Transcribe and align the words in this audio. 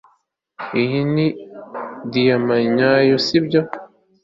iyi 0.81 1.01
ni 1.13 1.27
diyama 2.11 2.55
nyayo, 2.75 3.15
sibyo 3.25 3.61